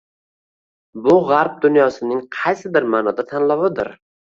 bu 1.03 1.13
g‘arb 1.29 1.61
dunyosining, 1.67 2.27
qaysidir 2.41 2.93
ma’noda, 2.99 3.33
tanlovidir. 3.33 3.97